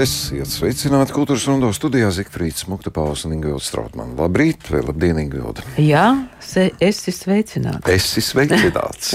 [0.00, 4.14] Esiet sveicināti kultūras rondo studijā Zikfrīds, Mukta Pausa un Ingvilda Strautmana.
[4.16, 5.60] Labrīt, vai labdien, Ingvilda?
[5.76, 6.06] Jā,
[6.40, 7.84] se, esi sveicināts.
[7.92, 9.12] Esi sveicināts.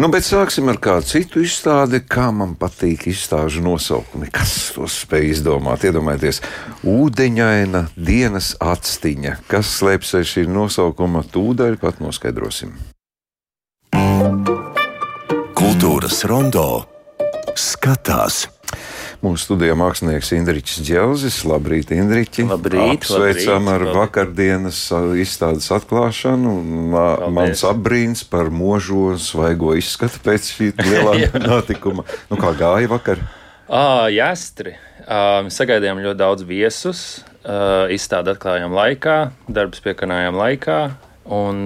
[0.00, 4.32] nu, bet sāksim ar kādu citu izstādi, kā man patīk izstāžu nosaukumi.
[4.32, 5.84] Kas to spēj izdomāt?
[5.84, 6.40] Iedomājieties,
[6.88, 9.36] ūdeņaina dienas atstiņa.
[9.52, 12.72] Kas slēpjas aiz šī nosaukuma, tūdaļ pat noskaidrosim.
[15.58, 16.70] Kultūras rondo
[17.58, 18.46] skatās.
[19.18, 21.40] Mūsu studijā mākslinieks Indričs Dželzis.
[21.48, 22.44] Labrīt, Indriķi!
[22.46, 23.96] Labrīt, Apsveicam labrīt, ar labrīt.
[23.98, 24.82] vakardienas
[25.18, 26.52] izstādes atklāšanu.
[26.92, 27.32] Paldies.
[27.34, 32.06] mans apbrīns par možo svaigo izskatu pēc šī lielā notikuma.
[32.30, 33.24] Nu, kā gāja vakar?
[33.66, 34.76] Ah, jāstri.
[35.02, 37.02] Uh, sagaidījām ļoti daudz viesus.
[37.42, 39.18] Uh, izstādi atklājām laikā,
[39.50, 40.78] darbs piekanājām laikā.
[41.26, 41.58] Un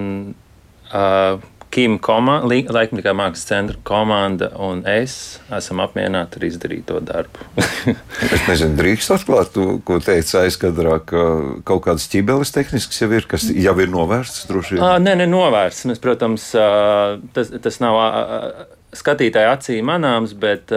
[0.89, 1.37] uh,
[1.73, 5.15] Kim laikmatīgā mākslas centra komanda un es
[5.57, 7.47] esam apmierināti ar izdarīto darbu.
[8.33, 11.23] Es nezinu, drīkst atklāt, tu, ko teica aizkadrā, ka
[11.67, 14.85] kaut kādas ķibeles tehniskas jau ir, kas jau ir novērstas droši vien.
[14.85, 15.89] Uh, nē, nē, novērsts.
[15.91, 18.65] Mēs, protams, uh, tas, tas nav uh,
[18.97, 20.73] skatītāja acī manāms, bet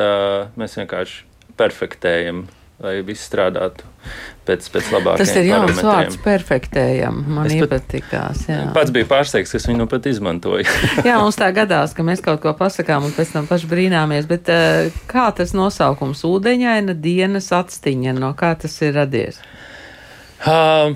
[0.55, 1.25] mēs vienkārši
[1.59, 2.45] perfektējam,
[2.83, 3.85] lai viss strādātu
[4.45, 7.21] pēc, pēc labākajiem Tas ir jauns vārds, perfektējam.
[7.37, 8.41] Man Es pat- iepatikās.
[8.49, 8.59] Jā.
[8.75, 10.65] Pats bija pārsteigts, ka es viņu pat izmantoju.
[11.07, 14.27] jā, mums tā gadās, ka mēs kaut ko pasakām un pēc tam paši brīnāmies.
[14.29, 19.39] Bet uh, kā tas nosaukums- ūdeņaina dienas atstiņa, no kā tas ir radies?
[20.45, 20.91] Uh,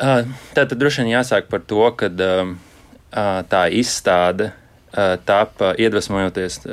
[0.00, 0.22] uh,
[0.54, 4.52] Tātad droši vien jāsāk par to, ka uh, uh, tā izstāde
[5.28, 6.72] tapa iedvesmojoties uh,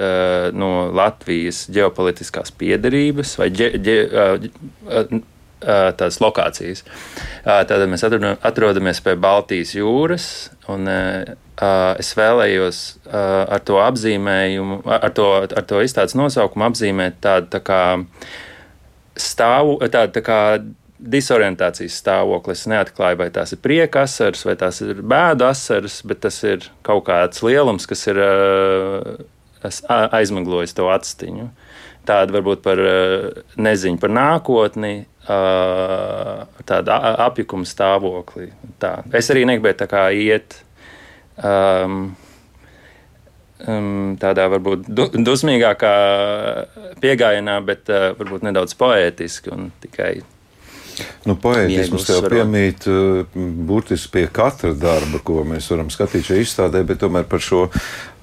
[0.55, 3.97] no Latvijas ģeopolitiskās piedarības vai ģe, ģe,
[5.97, 6.83] tās lokācijas.
[7.45, 10.25] Tātad mēs atrodam- atrodamies pie Baltijas jūras,
[10.67, 12.79] un es vēlējos
[13.13, 17.81] ar to apzīmējumu, ar to, ar to izstādes nosaukumu apzīmēt tādu tā kā
[19.16, 20.40] stāvu, tāda tā kā
[21.03, 22.64] disorientācijas stāvoklis.
[22.64, 26.69] Es neatklāju, vai tās ir prieka asaras vai tās ir bēdu asaras, bet tas ir
[26.86, 31.50] kaut kāds lielums, kas ir a- aizmiglojis to atstiņu.
[32.03, 36.97] Tāda varbūt par uh, neziņu par nākotni, uh, tāda
[37.30, 38.50] apjukuma stāvokli.
[38.84, 38.97] Tā.
[39.16, 40.58] Es arī negribēju tā kā iet.
[41.40, 42.12] Um,
[43.64, 45.94] um, tādā varbūt du, dusmīgākā
[47.00, 50.18] pieejamā, bet uh, varbūt nedaudz poētiski un tikai
[51.27, 53.23] Nu, poētisms tev piemīt uh,
[53.67, 57.67] burtiski pie katra darba, ko mēs varam skatīt šajā izstādē, bet tomēr par šo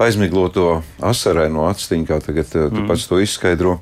[0.00, 0.82] aizmigloto
[1.12, 2.86] asarēno atstiņu, kā tagad tu mm.
[2.91, 3.78] pats to izskaidro.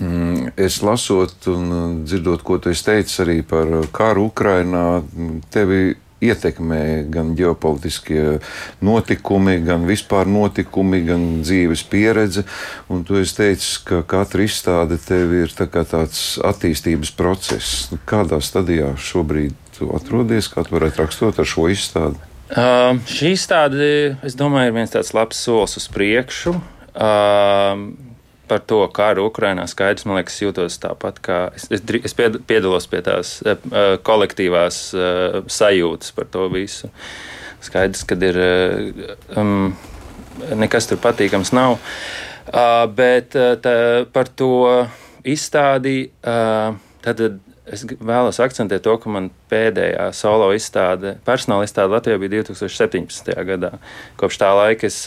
[0.00, 5.38] Mm, Es lasot un uh, dzirdot, ko tu esi teicis arī par karu Ukrainā, mm,
[5.52, 5.94] tevi
[6.24, 8.38] ietekmē gan ģeopolitiskie
[8.84, 12.46] notikumi, gan vispār notikumi, gan dzīves pieredze.
[12.92, 17.90] Un tu esi teicis, ka katra izstāde tev ir tā tāds attīstības process.
[17.92, 22.20] Nu, Kādā stadijā šobrīd tu atrodies, kā tu varētu rakstot ar šo izstādi?
[22.46, 23.86] Uh, šī izstāde,
[24.24, 26.54] es domāju, ir viens tāds labs solis uz priekšu.
[26.96, 28.05] Uh,
[28.48, 32.86] par to karu Ukrajinā skaidrs, man liekas, jūtos tāpat kā es, es, es pied- piedalos
[32.90, 33.56] pie tās uh,
[34.06, 36.90] kolektīvās uh, sajūtas par to visu.
[37.66, 38.38] Skaidrs, ka ir
[39.34, 39.72] um,
[40.60, 41.78] nekas tur patīkams nav.
[42.46, 43.74] Uh, bet tā,
[44.14, 44.50] par to
[45.26, 47.24] izstādi, uh, tad
[47.66, 53.32] es vēlos akcentēt to, ka man pēdējā solo izstāde, personāla izstāde Latvijā bija 2017.
[53.48, 53.72] gadā.
[54.20, 55.00] Kopš tā laika es,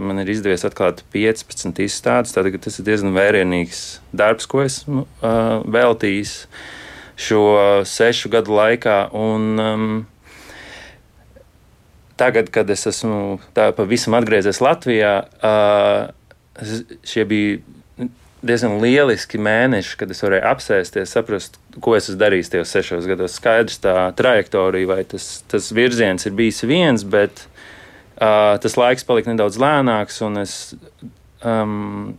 [0.00, 2.34] man ir izdevies atklāt 15 izstādes.
[2.36, 3.82] Tātad tas ir diezgan vērienīgs
[4.16, 6.36] darbs, ko esmu uh, veltījis
[7.20, 7.44] šo
[7.88, 9.02] sešu gadu laikā.
[9.16, 9.90] Un, um,
[12.20, 15.14] tagad, kad es esmu pavisam atgriezies Latvijā,
[17.04, 17.60] šie bija
[18.40, 23.36] diezgan lieliski mēneši, kad es varēju apsēsties, saprast, ko es esmu darījis tajos sešos gados.
[23.38, 29.32] Skaidrs, tā trajektorija vai tas, tas virziens ir bijis viens, bet uh, tas laiks palika
[29.32, 30.56] nedaudz lēnāks, un es
[31.46, 32.16] um,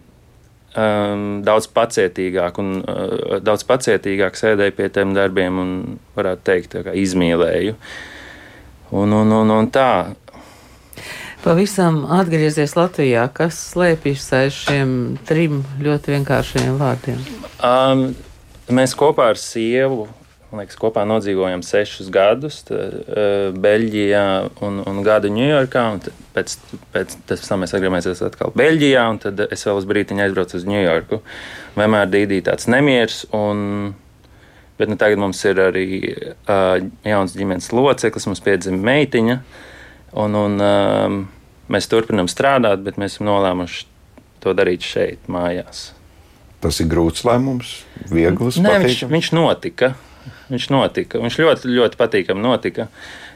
[0.75, 5.75] um, daudz pacietīgāk un uh, daudz pacietīgāk sēdēju pie tiem darbiem un,
[6.15, 7.75] varētu teikt, izmīlēju.
[8.91, 9.91] Un, un, un, un tā,
[11.41, 14.91] Pavisam atgriezies Latvijā, kas slēpjas aiz šiem
[15.25, 17.23] trim ļoti vienkāršiem vārdiem.
[17.65, 18.03] Um,
[18.75, 20.07] mēs kopā ar sievu
[20.51, 24.25] man liekas, kopā nodzīvojam sešus gadus tā, uh, Beļģijā
[24.67, 25.85] un, un gadu Ņujorkā.
[26.35, 26.57] Pēc,
[26.91, 31.21] pēc tam mēs atgriezāmies atkal Beļģijā, un tad es vēl uz brīdiņu aizbraucu uz Ņujorku.
[31.79, 33.25] Vienmēr dīdīja tāds nemieris.
[33.35, 33.93] Un,
[34.81, 35.85] Bet nu, tagad mums ir arī
[36.49, 39.35] uh, jauns ģimenes loceklis, mums piedzima meitiņa.
[40.17, 41.19] Un, un, um,
[41.69, 43.85] mēs turpinām strādāt, bet mēs esam nolēmuši
[44.41, 45.91] to darīt šeit, mājās.
[46.61, 47.81] Tas ir grūts lēmums,
[48.11, 48.59] viegls.
[48.61, 49.95] Nē, viņš, viņš notika.
[50.51, 51.21] Viņš notika.
[51.23, 52.89] Viņš ļoti, ļoti patīkami notika.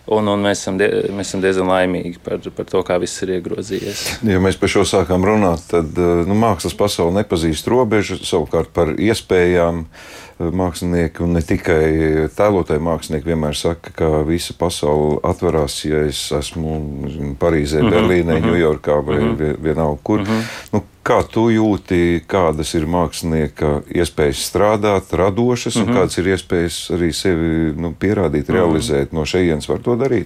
[0.06, 0.88] Un, un mēs, esam die,
[1.18, 4.04] mēs esam diezgan laimīgi par, par to, kā viss ir iegrozījies.
[4.30, 8.94] Ja mēs par šo sākām runāt, tad eh, nu, mākslas pasaule nepazīst robežu, savukārt par
[9.02, 16.02] iespējām eh, mākslinieki un ne tikai tēlotāji mākslinieki vienmēr saka, ka visa pasaule atverās, ja
[16.10, 20.26] es esmu Parīzē, Mhm, Berlīnē, Ņujorkā vai vie- vienalga kur.
[20.74, 27.12] Nu, Kā tu jūti, kādas ir mākslinieka iespējas strādāt, radošas, un kādas ir iespējas arī
[27.14, 29.14] sevi nu, pierādīt, realizēt?
[29.14, 29.68] No šejienes?
[29.70, 30.26] Var to darīt.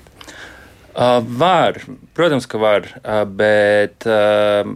[0.96, 1.82] Uh, var,
[2.16, 4.72] protams, ka var, uh, bet uh,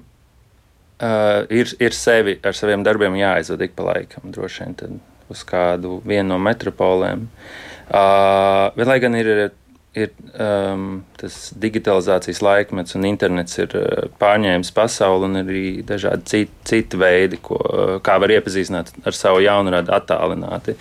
[0.99, 4.99] uh, ir, ir sevi ar saviem darbiem jāaizved ik pa laikam, droši vien tad
[5.31, 7.27] uz kādu vienu no metropolēm.
[7.93, 9.29] Uh, bet, lai gan ir,
[9.95, 16.55] ir um, tas digitalizācijas laikmets un internets ir uh, pārņēmis pasauli un arī dažādi citi,
[16.69, 20.77] citi veidi, ko, uh, kā var iepazīstināt ar savu jaunradu attālināti.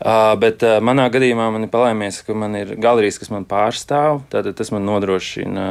[0.00, 4.22] Uh, bet uh, manā gadījumā man ir palaimies, ka man ir galerijas, kas man pārstāv.
[4.32, 5.66] Tātad tas man nodrošina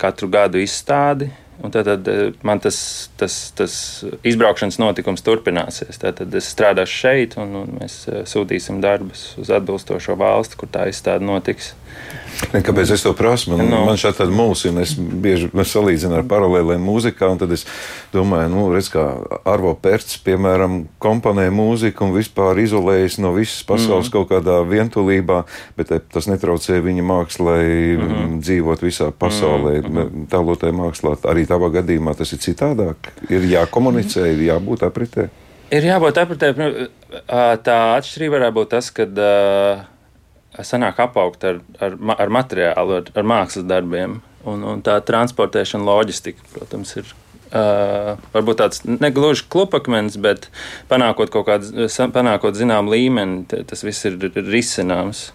[0.00, 1.28] katru gadu izstādi.
[1.28, 3.74] Un tad, tad eh, man tas, tas, tas
[4.24, 6.00] izbraukšanas notikums turpināsies.
[6.00, 10.88] Tad es strādāšu šeit, un, un mēs eh, sūtīsim darbus uz atbilstošo valsti, kur tā
[10.88, 11.74] izstāde notiks.
[12.54, 13.50] Ne, kāpēc es to prasu?
[13.52, 13.80] Man, No.
[13.80, 13.84] no.
[13.90, 14.84] man šādi tāda mulsina.
[14.86, 17.66] Es bieži salīdzinu ar paralēlēm mūzikā, un tad es
[18.14, 19.04] domāju, nu, redz, kā
[19.44, 24.14] Arvo Pērts, piemēram, komponē mūziku un vispār izolējas no visas pasaules mm.
[24.14, 25.42] kaut kādā vientulībā,
[25.76, 27.66] bet eh, tas netraucē viņa mākslai
[27.98, 29.80] mm dzīvot visā pasaulē.
[29.82, 30.26] Mm -hmm.
[30.30, 33.12] Tēlotāja mākslā arī tavā gadījumā tas ir citādāk.
[33.28, 35.28] Ir jākomunicē, ir jābūt apritē.
[35.70, 36.50] Ir jābūt apritē.
[37.66, 39.06] Tā atšķirība varētu būt tas, ka
[40.66, 44.20] sanāk apaugt ar, ar, ar materiālu, ar, ar mākslas darbiem.
[44.48, 47.16] Un, un tā transportēšana, loģistika, protams, ir.
[47.50, 50.46] Uh, varbūt tāds negluži klupakmens, bet
[50.86, 54.14] panākot kaut kādu, panākot zināmu līmeni, t- tas viss ir
[54.46, 55.32] risināms.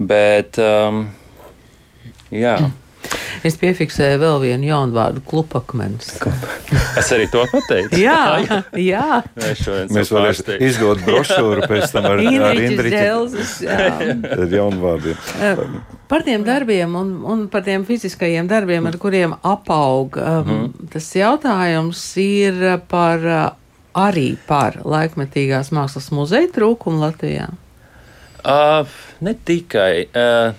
[0.00, 1.02] Bet, um,
[2.32, 2.56] jā,
[3.46, 6.14] Es piefiksēju vēl vienu jaunu vārdu- klupakmens.
[6.98, 8.00] es arī to pateicu.
[8.00, 8.40] Jā,
[8.92, 9.22] jā.
[9.36, 12.60] Mēs, šodien Mēs varēsim izdot brošūru pēc tam ar, ar
[13.62, 14.66] jā.
[14.82, 15.20] Vārdiem.
[15.40, 15.56] Eh,
[16.06, 22.02] Par tiem darbiem un, un par tiem fiziskajiem darbiem, ar kuriem apaug, um, tas jautājums
[22.22, 23.46] ir par uh,
[23.96, 27.48] arī par laikmetīgās mākslas muzeja trūkumu Latvijā.
[28.46, 28.86] Uh,
[29.26, 30.06] ne tikai.
[30.14, 30.54] Uh,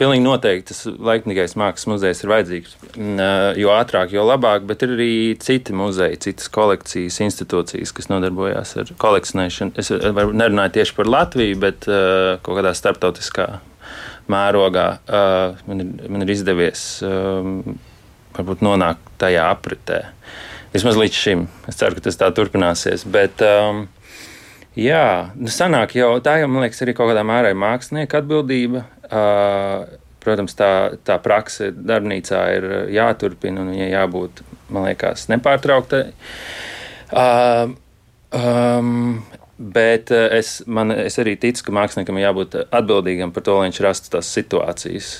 [0.00, 2.76] Pilnīgi noteikti tas laikmīgais mākslas muzejs ir vajadzīgs.
[2.94, 5.10] Uh, jo ātrāk, jo labāk, bet ir arī
[5.44, 9.76] citi muzeji, citas kolekcijas, institūcijas, kas nodarbojas ar kolekcionēšanu.
[9.80, 13.50] Es varu nerunāju tieši par Latviju, bet uh, kaut kādā starptautiskā
[14.30, 14.86] mērogā
[15.66, 20.04] man, ir, man ir izdevies varbūt nonākt tajā apritē.
[20.70, 21.48] Vismaz līdz šim.
[21.68, 23.02] Es ceru, ka tas tā turpināsies.
[23.10, 23.88] Bet, um,
[24.78, 28.84] Jā, nu sanāk jau tā, jau, man liekas, arī kaut kādā mērā mākslinieka atbildība.
[30.20, 30.70] Protams, tā,
[31.06, 36.02] tā prakse darbnīcā ir jāturpina un viņai jābūt, man liekas, nepārtrauktai.
[37.10, 37.72] Uh,
[38.36, 39.22] um,
[39.60, 43.80] bet es, man, es arī ticu, ka māksliniekam ir jābūt atbildīgam par to, lai viņš
[43.86, 45.10] rastu tās situācijas.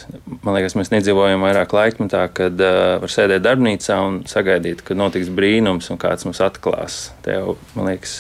[0.45, 5.33] Man liekas, mēs nedzīvojam vairāk laikmetā, kad uh, var sēdēt darbnīcā un sagaidīt, ka notiks
[5.33, 7.07] brīnums un kāds mums atklās.
[7.25, 8.19] Te jau, man liekas,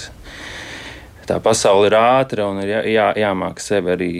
[1.28, 4.12] tā pasaule ir ātra un ir jā, jā, jāmāk sevi arī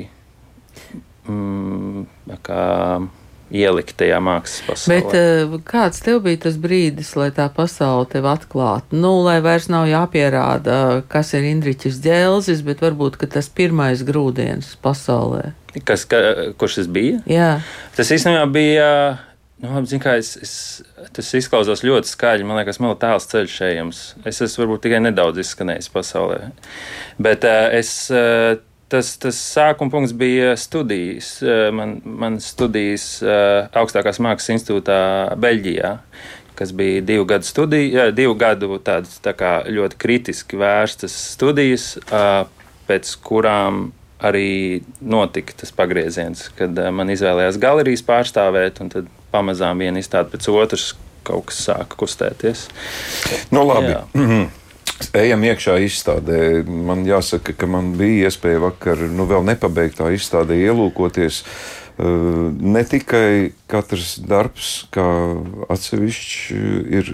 [1.31, 3.09] mm,
[3.51, 4.97] ielikt tajā mākslas pasaulē.
[4.97, 8.99] Bet uh, kāds tev bija tas brīdis, lai tā pasaule tev atklātu?
[8.99, 15.51] Nu, lai vairs nav jāpierāda, kas ir Indriķis Dzelzis, bet varbūt tas pirmais grūdienis pasaulē.
[15.87, 16.21] Kas, ka,
[16.59, 17.21] kurš tas bija?
[17.31, 17.51] Jā,
[17.99, 18.87] Tas īstenībā bija.
[19.61, 20.53] Nu, labi, zin, es, es,
[21.13, 22.47] tas izklausās ļoti skaļi.
[22.49, 23.99] Man liekas, man ir tāls ceļš ejams.
[24.25, 26.49] Es esmu varbūt tikai nedaudz izskanējis pasaulē.
[27.21, 28.57] Bet uh, es, uh,
[28.91, 31.37] tas, tas sākuma punkts bija studijas.
[31.45, 35.01] Uh, man, man studijas uh, augstākās mākslas institūtā
[35.41, 35.95] Beļģijā.
[36.59, 39.35] Kas bija divu gadu studija, uh, divu gadu tādas tā
[39.71, 41.95] ļoti kritiski vērstas studijas,
[42.91, 50.03] pēc kurām arī notika tas pagrieziens, kad man izvēlējās galerijas pārstāvēt, un tad pamazām viena
[50.03, 50.91] izstāde pēc otras
[51.25, 52.67] kaut kas sāka kustēties.
[53.55, 53.95] Nu, labi.
[53.95, 54.51] Jā.
[55.17, 56.63] Ejam iekšā izstādē.
[56.69, 61.41] Man jāsaka, ka man bija iespēja vakar, nu, vēl nepabeigtā izstādē ielūkoties.
[61.41, 61.81] Uh,
[62.61, 65.05] Ne tikai katrs darbs, kā
[65.73, 66.61] atsevišķi,
[66.97, 67.11] ir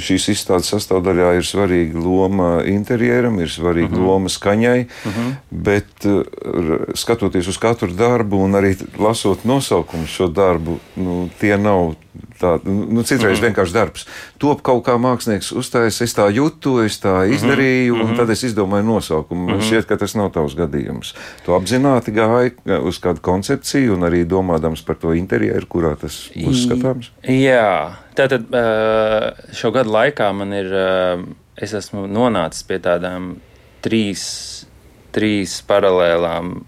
[0.00, 4.06] šīs izstādes sastāvdaļā, ir svarīga loma interjeram, ir svarīga uh -huh.
[4.06, 5.34] loma skaņai, uh -huh.
[5.50, 11.94] bet r- skatoties uz katru darbu un arī lasot nosaukumu šo darbu, nu, tie nav
[12.42, 13.48] tā, nu, citreiz mm.
[13.48, 14.06] vienkārši darbs.
[14.42, 17.34] Top kaut kā mākslinieks uzstājas, es tā jūtu, es tā Mhm.
[17.34, 18.10] izdarīju, mm -hmm.
[18.10, 19.46] un tad es izdomāju nosaukumu.
[19.46, 19.68] Man mm -hmm.
[19.68, 21.14] šķiet, ka tas nav tavs gadījums.
[21.44, 26.66] Tu apzināti gāji uz kādu koncepciju un arī domādams par to interjeru, kurā tas būs
[26.66, 27.10] skatāms.
[27.22, 31.24] Jā, tātad ā, šo gadu laikā man ir, ā,
[31.56, 33.36] es esmu nonācis pie tādām
[33.82, 34.66] trīs,
[35.12, 36.62] trīs paralēlām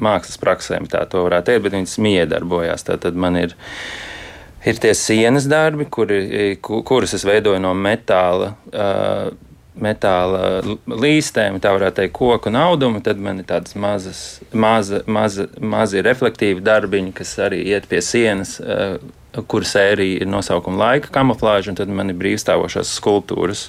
[0.00, 2.84] mākslas praksēm, tā varētu teikt, bet viņas miedarbojās.
[2.84, 3.54] Tātad man ir,
[4.66, 8.54] ir tie sienas darbi, kuri, ku- kurus es veidoju no metāla.
[8.72, 9.32] ā,
[9.82, 13.00] Metāla līstēm, tā varētu teikt, koku un audumu.
[13.02, 14.18] Tad man ir tādas mazas,
[14.52, 18.98] maza, maza, mazi reflektīvi darbiņi, kas arī iet pie sienas, ā,
[19.48, 23.64] kuru sērija ir nosaukuma laika kamuflāža, un tad man ir brīvstāvošās skulptūras.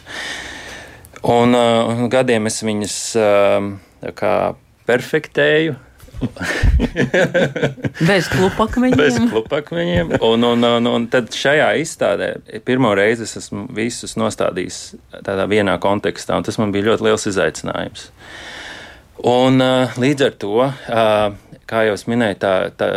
[1.23, 4.51] Un uh, gadiem es viņas uh,
[4.85, 5.77] perfektēju.
[8.09, 8.97] Bez klupakmeņiem.
[8.99, 10.15] Bez klupakmeņiem.
[10.23, 12.33] Un, un, un, un tad šajā izstādē
[12.67, 14.81] pirmo reizi es esmu visus nostādījis
[15.25, 18.09] tādā vienā kontekstā, un tas man bija ļoti liels izaicinājums.
[19.29, 22.89] Un uh, līdz ar to, uh, kā jau es minēju, tā, tā,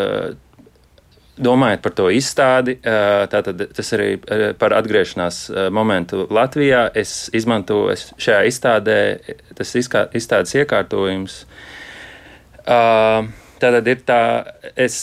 [1.37, 4.16] domājot par to izstādi, uh, tātad tas arī
[4.59, 5.42] par atgriešanās
[5.76, 6.87] momentu Latvijā.
[6.97, 9.00] Es izmantoju šajā izstādē,
[9.59, 11.42] tas izstādes iekārtojums.
[11.45, 11.64] Uh,
[12.66, 14.20] Tātad ir tā,
[14.76, 14.96] es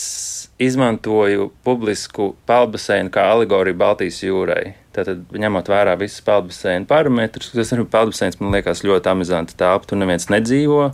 [0.62, 4.76] izmantoju publisku peldbaseinu kā alegoriju Baltijas jūrai.
[4.94, 9.90] Tātad, ņemot vērā visus peldbaseinu parametrus, tas ir peldbaseins, man liekas, ļoti amizanti telpa.
[9.90, 10.92] Tur neviens nedzīvo.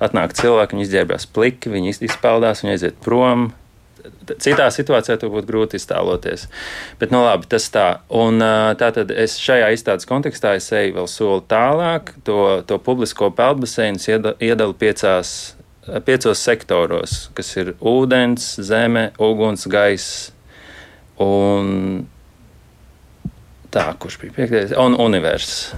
[0.00, 3.50] Atnāk cilvēki, viņi izģērbjas pliki, viņi izpeldās, viņi aiziet prom.
[4.32, 6.48] Citā situācijā to būtu grūti iztēloties.
[6.98, 7.88] Bet, nu, labi, tas tā.
[8.08, 8.40] Un
[8.80, 12.14] tā tad es šajā izstādes kontekstā eju vēl soli tālāk.
[12.24, 14.00] To, to publisko peldbaseinu
[14.40, 15.52] iedalu piecās
[16.06, 20.30] piecos sektoros, kas ir ūdens, zeme, uguns, gaiss
[21.20, 22.06] un
[23.72, 25.72] tā, kurš bija piektais, un universs.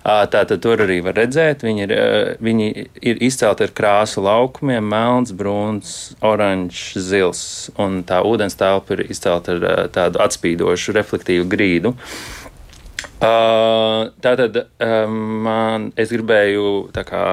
[0.00, 1.90] Tātad tur arī var redzēt, viņi ir,
[2.40, 2.68] viņi
[3.04, 5.90] ir izcelti ar krāsu laukumiem, melns, brūns,
[6.24, 7.42] oranžs, zils,
[7.76, 11.92] un tā ūdens telpa ir izcelta ar tādu atspīdošu, reflektīvu grīdu.
[13.20, 14.56] Tātad
[15.44, 17.24] man, es gribēju tā kā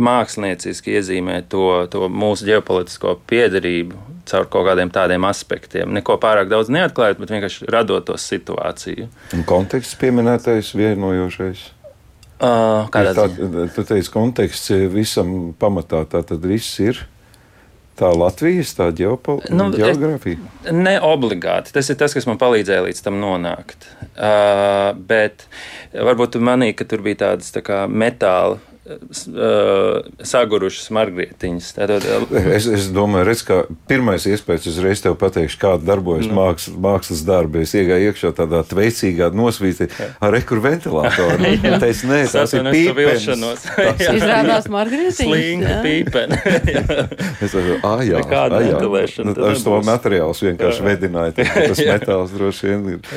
[0.00, 5.92] mākslinieciski iezīmē to, to mūsu ģeopolitisko piedarību caur kaut kādiem tādiem aspektiem.
[5.96, 9.08] Neko pārāk daudz neatklājot, bet vienkārši radot to situāciju.
[9.36, 11.70] Un konteksts pieminētais vienojošais.
[12.42, 13.68] Uh, kādā tā, ziņā?
[13.74, 17.04] tu teici, konteksts visam pamatā tā tad viss ir.
[17.98, 19.42] Tā Latvijas tā ģeopol...
[19.52, 20.40] Nu, geogrāfija.
[20.72, 21.74] Ne obligāti.
[21.76, 23.84] Tas ir tas, kas man palīdzēja līdz tam nonākt.
[24.16, 25.44] Uh, bet
[25.92, 28.58] varbūt tu manīji, ka tur bija tādas tā kā metāla
[30.26, 31.70] sagurušas margrietiņas.
[31.76, 32.06] Tātad,
[32.56, 36.36] Es, es domāju, redz, ka pirmais iespējas uzreiz tev pateikšu, kāda darbojas Nu.
[36.38, 37.62] mākslas, mākslas darbi.
[37.66, 39.88] Es iegāju iekšā tādā veicīgā nosvītī
[40.22, 41.40] ar rekurventilatoru.
[41.92, 42.62] Es nē, tas ir.
[42.62, 45.18] Tas- Izrādās Margarītiņas.
[45.18, 45.80] Slinga jā.
[45.84, 46.38] pīpeni.
[47.42, 48.76] Es domāju, ah, jā, Nekāda ah, jā.
[48.78, 50.84] ventilēšana Nu, Ar to materiālus vienkārši
[51.36, 53.12] tā, ka Tas metāls droši vien ir.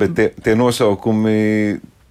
[0.00, 1.36] Bet tie, tie nosaukumi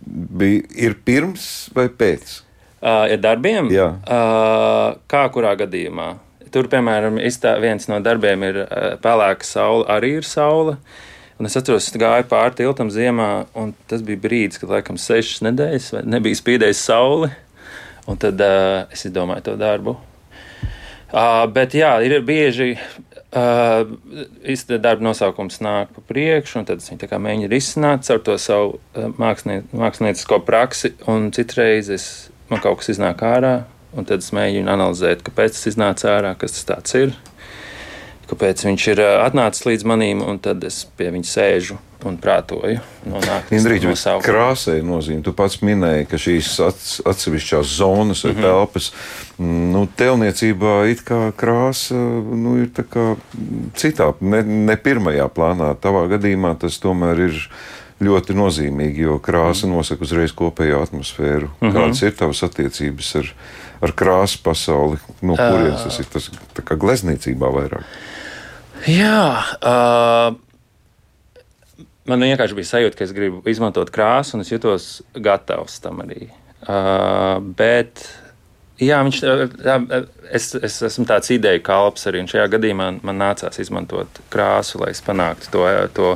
[0.06, 2.45] bija, ir pirms vai pēc?
[2.86, 3.72] Uh, ir darbiem?
[3.74, 3.88] Jā.
[4.06, 6.12] Uh, kā kurā gadījumā?
[6.54, 10.76] Tur, piemēram, iztā, viens no darbiem ir uh, pelēka saule, arī ir saule.
[11.42, 15.42] Un es atceros, ka gāju pāri tiltam ziemā, un tas bija brīdis, kad laikam sešas
[15.48, 17.32] nedēļas nebija spīdējis saule.
[18.06, 19.98] Un tad uh, es izdomāju to darbu.
[21.10, 22.76] Uh, bet jā, ir bieži.
[23.36, 23.90] Uh,
[24.78, 30.40] darba nosaukums nāk pa priekšu, un tad kā mēģinu risināt caur to savu uh, māksliniecisko
[30.48, 32.06] praksi, un citreiz es,
[32.50, 33.56] man kaut kas iznāk ārā,
[33.96, 37.16] un tad es mēģinu analizēt, kāpēc tas iznāca ārā, kas tas tāds ir,
[38.30, 42.82] kāpēc viņš ir atnācis līdz manim, un tad es pie viņa sēžu un prātoju.
[43.54, 45.24] Indrīķi, bet krāsai nozīme.
[45.26, 48.46] Tu pats minēji, ka šīs ats- atsevišķās zonas vai mm -hmm.
[48.46, 48.92] telpas,
[49.40, 53.16] nu, telniecībā it kā krāsa nu, ir kā
[53.74, 55.76] citā, ne, ne pirmajā plānā.
[55.82, 57.50] Tavā gadījumā tas tomēr ir
[58.04, 61.48] ļoti nozīmīgi, jo krāsa nosaka uzreiz kopējo atmosfēru.
[61.48, 61.76] Mm -hmm.
[61.78, 63.30] Kādas ir tavas attiecības ar,
[63.82, 64.98] ar krāsu pasauli?
[65.22, 66.10] No kurienes tas ir?
[66.12, 67.86] Tas tā kā gleznīcībā vairāk.
[68.86, 70.36] Jā, uh,
[72.06, 76.30] man vienkārši bija sajūta, ka es gribu izmantot krāsu, un es jutos gatavs tam arī.
[76.66, 78.04] Uh, bet,
[78.82, 79.96] jā, viņš, uh,
[80.32, 85.04] es, es esmu tāds ideja kalps arī, šajā gadījumā man nācās izmantot krāsu, lai es
[85.06, 85.66] panāktu to,
[85.96, 86.14] to,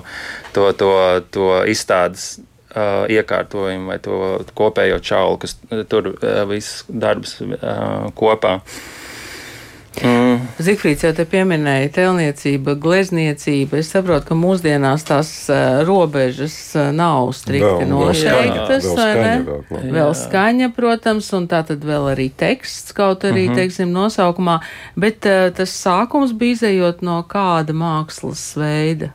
[0.55, 0.93] to, to,
[1.35, 2.37] to izstādes.
[2.69, 4.17] Uh, iekārtojumu vai to
[4.53, 5.55] kopējo čaulu, kas
[5.89, 8.59] tur uh, viss darbs uh, kopā.
[9.97, 10.45] Mm.
[10.61, 13.79] Zifrīds jau te pieminēja telniecība, glezniecība.
[13.81, 18.85] Es saprotu, ka mūsdienās tās uh, robežas uh, nav strikti noteiktas.
[18.85, 23.47] Vēl skaņa, vēl, vēl, vēl skaņa, protams, un tā tad vēl arī teksts, kaut arī,
[23.47, 23.61] mm -hmm.
[23.63, 24.59] teiksim, nosaukumā.
[24.95, 29.09] Bet uh, tas sākums bija izējot no kāda mākslas veida.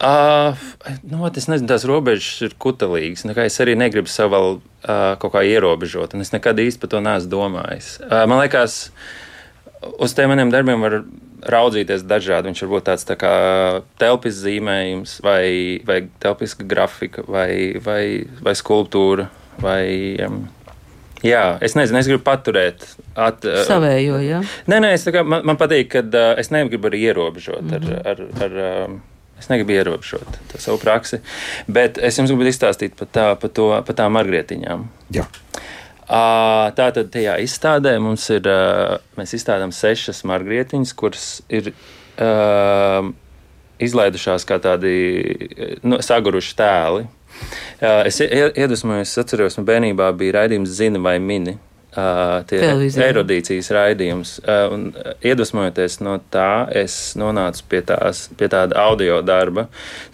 [0.00, 0.56] Uh,
[1.02, 3.26] nu, es nezinu, tās robežas ir kutelīgas.
[3.28, 6.88] Nekā es arī negribu sev vēl uh, kaut kā ierobežot, un es nekad īsti par
[6.88, 7.98] to neesmu domājis.
[8.00, 9.26] Uh, man liekas, uh,
[9.80, 11.00] uz tiem maniem darbiem var
[11.50, 12.50] raudzīties dažādi.
[12.50, 13.34] Viņš var būt tāds tā kā
[14.00, 18.02] telpis zīmējums, vai, vai telpiska grafika, vai, vai,
[18.44, 19.30] vai skulptūra.
[19.60, 19.84] Vai,
[20.24, 20.46] um,
[21.20, 24.22] Jā, es nezinu, es gribu paturēt at, uh, savējo.
[24.24, 24.38] Ja?
[24.70, 27.98] Nē, nē, es kā, man, man patīk, ka uh, es negribu arī ierobežot mm -hmm.
[28.08, 29.00] ar, ar, ar um,
[29.40, 31.22] Es negribu ierobežot savu praksi,
[31.66, 34.84] bet es jums gribu izstāstīt par, tā, par, to, par tām margrietiņām.
[35.16, 35.24] Jā.
[36.10, 38.46] Tātad tajā izstādē mums ir,
[39.18, 41.70] mēs izstādām sešas margrietiņas, kuras ir
[43.80, 44.92] izlaidušās kā tādi
[45.86, 47.06] nu, saguruši tēli.
[47.80, 51.56] Es iedvesmojos, es atceros, man bērnībā bija raidījums Zini vai Mini.
[51.90, 54.36] Uh, tie ir erudīcijas raidījums.
[54.44, 59.64] Uh, un, uh, iedvesmojoties no tā, es nonācu pie, tās, pie tāda audio darba.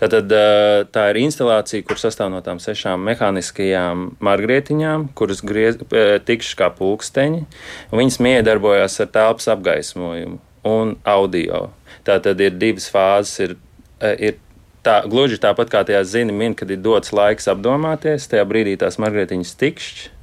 [0.00, 6.16] Tātad, uh, tā ir instalācija, kur sastāv no tām sešām mehāniskajām margrietiņām, kuras griez, uh,
[6.24, 7.44] tikšas kā pulksteņi.
[7.92, 10.40] Viņas miedarbojās ar telpas apgaismojumu
[10.72, 11.66] un audio.
[12.08, 13.36] Tā tad ir divas fāzes.
[13.44, 13.56] Ir,
[14.00, 14.40] uh, ir
[14.80, 18.96] tā, gluži tāpat kā tajā zini, min, kad ir dots laiks apdomāties, tajā brīdī tās
[18.96, 20.15] margrietiņas tikšķi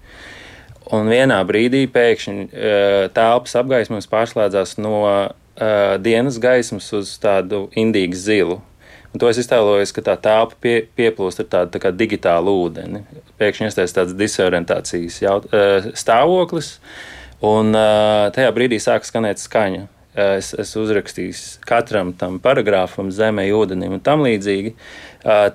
[0.92, 5.32] Un vienā brīdī pēkšņi uh, telpas apgaismojums pārslēdzās no uh,
[6.04, 8.60] dienas gaismas uz tādu indīgu zilu.
[9.14, 13.04] Un to es iztēlojos, ka tā telpa pie, pieplūst ar tādu tā kā digitālu ūdeni.
[13.40, 16.76] Pēkšņi iestājas tāds disorientācijas jaut, uh, stāvoklis,
[17.46, 19.88] un uh, tajā brīdī sāk skanēt skaņa.
[20.14, 21.34] Es, es uzrakstīju
[21.66, 24.76] katram tam paragrāfam, zemē, ūdenim un tam līdzīgi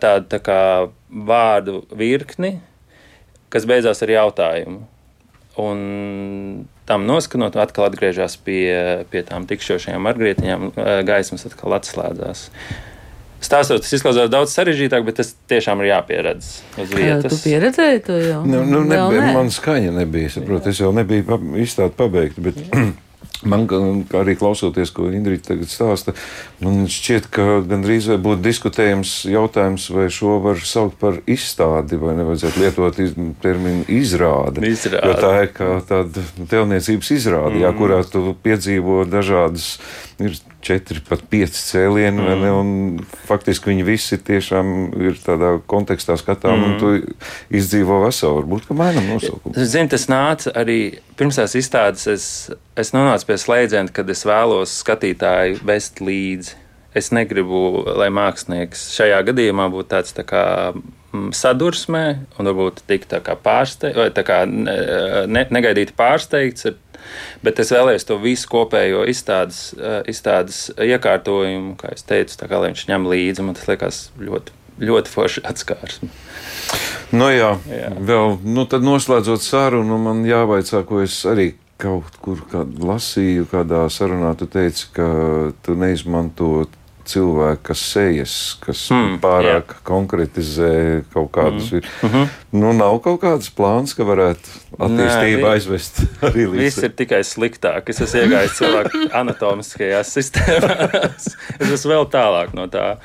[0.03, 0.63] tādu tā kā
[1.07, 2.57] vārdu virkni,
[3.55, 4.81] kas beidzās ar jautājumu.
[5.59, 8.69] Un tam noskanot, atkal atgriežas pie,
[9.11, 10.69] pie tām tikšošajām margrietiņām,
[11.09, 12.45] gaismas atkal atslēdzās.
[13.39, 16.47] Stāstot, tas izklausās daudz sarežģītāk, bet tas tiešām ir jāpieredz
[16.83, 17.37] uz vietas.
[17.37, 18.41] Tu pieredzēji to jau?
[18.47, 22.59] Nu, nu, nebija, man skaņa nebija, saprot, es jau nebiju izstādi pabeigta, bet
[23.47, 23.69] Man
[24.19, 26.15] arī klausoties, ko Indrija tagad stāsta,
[26.65, 32.17] man šķiet, ka gandrīz vai būtu diskutējams jautājums, vai šo var saukt par izstādi, vai
[32.19, 34.65] nevajadzētu lietot iz, terminu izrāde.
[34.67, 35.07] izrāde.
[35.07, 37.63] Jo tā ir kā tāda telniecības izrāde, mm.
[37.63, 39.77] jā, kurā tu piedzīvo dažādas
[40.19, 40.35] ir
[40.69, 42.43] četri, pat pieci cēlieni, mm.
[42.43, 42.71] ne, un
[43.29, 46.67] faktiski viņi visi tiešām ir tādā kontekstā skatām, mm.
[46.67, 48.43] un tu izdzīvo veselu.
[48.43, 49.57] Varbūt, ka mainam nosaukumu.
[49.59, 50.79] Zini, tas nāca arī
[51.19, 52.29] pirms tās izstādes, es,
[52.79, 56.57] es nonācu pie slēdziena, kad es vēlos skatītāju vest līdzi.
[56.97, 62.05] Es negribu, lai mākslinieks šajā gadījumā būtu tāds tā kā mm, sadursmē,
[62.41, 66.79] un varbūt tik tā kā pārsteigts, vai tā kā ne, negaidīti pārsteigts ar
[67.45, 72.87] Bet es vēlējos to visu kopējo izstādes, eh, izstādes iekārtojumu, kā jau teicu, kā viņš
[72.91, 73.45] ņem līdzi.
[73.47, 76.11] Man tas liekas ļoti, ļoti forši atskārsmi.
[77.13, 77.93] Nu jā, jā.
[77.97, 82.43] Vēl, nu tad noslēdzot sarunu, man jāvaicā, ko es arī kaut kur
[82.83, 85.07] lasīju, kādā sarunā tu teici, ka
[85.63, 86.67] tu neizmanto
[87.09, 89.79] cilvēka sejas, kas mm, pārāk jā.
[89.89, 90.73] konkretizē
[91.15, 91.71] kaut kādus.
[91.73, 91.89] Mm.
[92.03, 92.35] Mm -hmm.
[92.61, 96.61] Nu, nav kaut kāds plāns, ka varētu attīstību Nē, aizvest arī līdz.
[96.65, 97.89] Viss ir tikai sliktāk.
[97.89, 101.35] Es esmu iegājis cilvēku anatomiskajās sistēmās.
[101.59, 102.97] es esmu vēl tālāk no tā.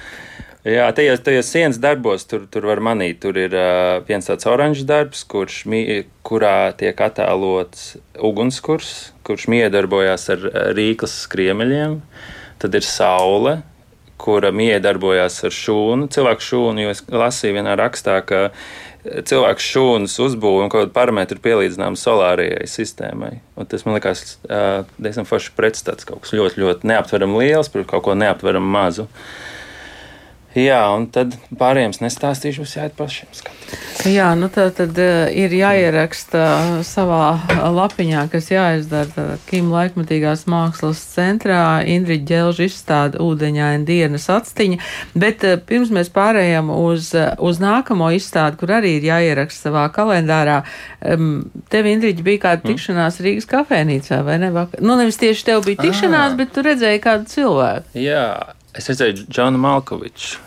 [0.63, 3.17] Jā, tajos, tajos sienas darbos tur, tur var manīt.
[3.19, 5.65] Tur ir uh, viens tāds oranžs darbs, kurš,
[6.23, 11.99] kurā tiek attēlots ugunskurs, kurš miedarbojās ar rīklas skriemeļiem.
[12.63, 13.57] Tad ir saule,
[14.23, 18.45] kura miedarbojās ar šūnu, cilvēku šūnu, jo es lasīju vienā rakstā, ka
[19.03, 23.33] cilvēks šūnas uzbūve un kaut kāda parametra pielīdzinām solārajai sistēmai.
[23.59, 28.05] Un tas man liekas diezgan forši pretstats, kaut kas ļoti, ļoti neaptveram liels pret kaut
[28.07, 29.09] ko neaptveram mazu.
[30.53, 34.03] Jā, un tad pārējiem nestāstīšu, būs jāiet pašiem skatīties.
[34.13, 36.43] Jā, nu tā tad uh, ir jāieraksta
[36.85, 37.39] savā
[37.73, 41.81] lapiņā, kas jāizdara Kim laikmatīgās mākslas centrā.
[41.89, 44.79] Indriģa ģelža izstāda ūdeņaina dienas atstiņa,
[45.17, 47.09] bet uh, pirms mēs pārējām uz,
[47.41, 50.61] uz nākamo izstādi, kur arī ir jāieraksta savā kalendārā,
[51.01, 52.69] tev, Indriģa, bija kāda mm.
[52.69, 54.51] tikšanās Rīgas kafēnīcā, vai ne?
[54.53, 56.37] Nu, nevis tieši tev bija tikšanās, ah.
[56.37, 57.95] bet tu redzēji kādu cilvēku.
[57.97, 58.27] Jā,
[58.77, 60.39] Es redzēju Džonu Malkoviču.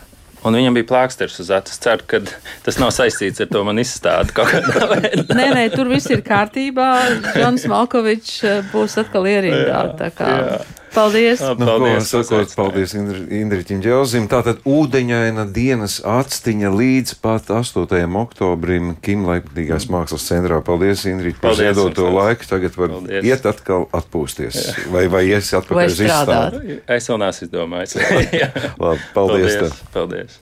[0.47, 1.79] un viņam bija plāksters uz acis.
[1.83, 2.19] Ceru, ka
[2.65, 5.35] tas nav saistīts ar to man izstādi kaut kādā veidā.
[5.35, 6.87] Nē, nē, tur viss ir kārtībā.
[7.33, 9.85] Džons Malkovičs eh, būs atkal ierindā.
[10.31, 10.59] jā.
[10.93, 11.41] Paldies!
[11.43, 11.51] Jā.
[11.59, 12.55] Nu, Paldies, ko, sakot, uzaicinājāt.
[12.57, 14.27] paldies Indri- Indriķim Dželzim.
[14.31, 18.15] Tātad ūdeņaina dienas atstiņa līdz pat 8.
[18.21, 20.61] oktobrim Kim Leipnīgās mākslas centrā.
[20.65, 22.47] Paldies, Indriķi, par Paldies ziedoto laiku.
[22.49, 23.23] Tagad var Paldies.
[23.29, 24.57] iet atkal atpūsties.
[24.93, 26.57] Vai, vai iesi Vai atpakaļ uz strādāt?
[26.57, 26.79] izstādi?
[26.97, 27.91] Es vēl neesmu izdomājis.
[28.41, 28.49] Jā.
[28.79, 29.13] Labi, paldies.
[29.13, 29.55] paldies.
[29.61, 29.71] tev.
[29.93, 30.33] paldies.